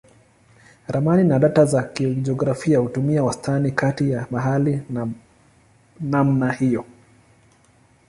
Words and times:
Ramani 0.87 1.23
na 1.23 1.39
data 1.39 1.65
za 1.65 1.83
kijiografia 1.83 2.79
hutumia 2.79 3.23
wastani 3.23 3.71
kati 3.71 4.11
ya 4.11 4.27
mahali 4.31 4.77
pa 4.77 5.07
namna 5.99 6.51
hiyo. 6.51 6.85